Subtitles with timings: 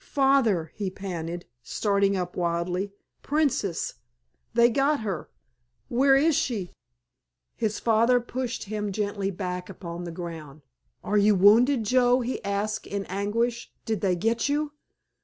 [0.03, 6.71] "Father," he panted, starting up wildly, "Princess—they got her—where is she——"
[7.55, 10.63] His father pushed him gently back upon the ground.
[11.03, 14.71] "Are you wounded, Joe?" he asked in anguish; "did they get you?"